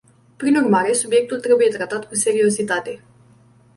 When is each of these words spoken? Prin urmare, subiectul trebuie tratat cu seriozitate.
Prin 0.37 0.55
urmare, 0.55 0.93
subiectul 0.93 1.39
trebuie 1.39 1.67
tratat 1.69 2.07
cu 2.07 2.15
seriozitate. 2.15 3.01